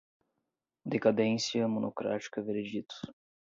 decadência, 0.83 1.67
monocrática, 1.67 2.41
veredito 2.41 2.95